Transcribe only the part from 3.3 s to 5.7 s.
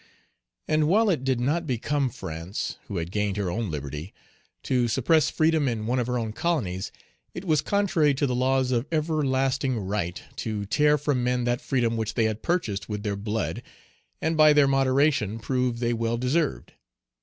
her own liberty, to suppress freedom